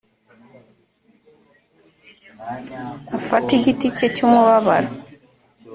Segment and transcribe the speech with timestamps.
[3.17, 4.89] afate igiti cye cy umubabaro